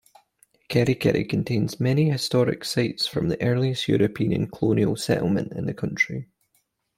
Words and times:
Kerikeri 0.67 1.25
contains 1.29 1.79
many 1.79 2.09
historic 2.09 2.65
sites 2.65 3.05
from 3.05 3.29
the 3.29 3.39
earliest 3.39 3.87
European 3.87 4.47
colonial 4.49 4.95
settlement 4.95 5.51
in 5.53 5.67
the 5.67 5.75
country. 5.75 6.27